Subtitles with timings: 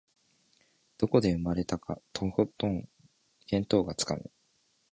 [0.97, 2.67] どこで生まれたかとんと
[3.45, 4.31] 見当がつかぬ